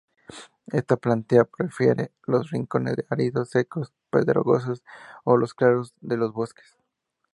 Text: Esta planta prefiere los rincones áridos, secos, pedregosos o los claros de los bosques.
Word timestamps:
Esta 0.71 0.97
planta 0.97 1.43
prefiere 1.45 2.11
los 2.25 2.49
rincones 2.49 2.95
áridos, 3.11 3.51
secos, 3.51 3.93
pedregosos 4.09 4.81
o 5.25 5.37
los 5.37 5.53
claros 5.53 5.93
de 6.01 6.17
los 6.17 6.33
bosques. 6.33 6.75